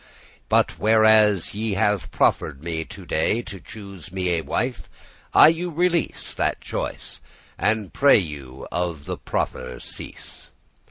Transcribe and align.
But 0.49 0.79
whereas 0.79 1.53
ye 1.53 1.73
have 1.75 2.09
proffer'd 2.09 2.63
me 2.63 2.83
to 2.85 3.05
day 3.05 3.43
To 3.43 3.59
choose 3.59 4.11
me 4.11 4.29
a 4.31 4.41
wife, 4.41 4.89
I 5.31 5.49
you 5.49 5.69
release 5.69 6.33
That 6.33 6.59
choice, 6.59 7.21
and 7.55 7.93
pray 7.93 8.17
you 8.17 8.67
of 8.71 9.05
that 9.05 9.25
proffer 9.25 9.79
cease. 9.79 10.49